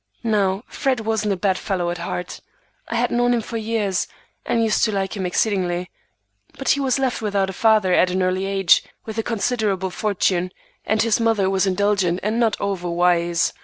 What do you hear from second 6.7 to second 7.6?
was left without a